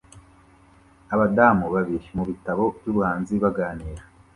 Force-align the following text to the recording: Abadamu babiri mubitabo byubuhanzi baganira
Abadamu 1.13 1.65
babiri 1.75 2.07
mubitabo 2.17 2.63
byubuhanzi 2.77 3.33
baganira 3.43 4.03